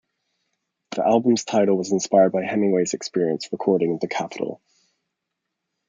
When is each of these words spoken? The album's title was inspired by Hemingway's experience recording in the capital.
The 0.95 1.05
album's 1.05 1.43
title 1.45 1.77
was 1.77 1.91
inspired 1.91 2.31
by 2.31 2.41
Hemingway's 2.43 2.95
experience 2.95 3.47
recording 3.51 3.91
in 3.91 3.99
the 4.01 4.07
capital. 4.07 4.59